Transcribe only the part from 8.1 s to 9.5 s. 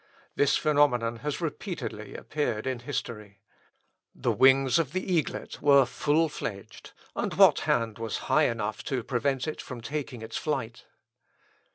high enough to prevent